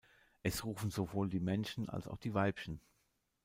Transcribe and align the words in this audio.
Es 0.41 0.65
rufen 0.65 0.89
sowohl 0.89 1.29
die 1.29 1.39
Männchen 1.39 1.87
als 1.87 2.07
auch 2.07 2.17
die 2.17 2.33
Weibchen. 2.33 2.81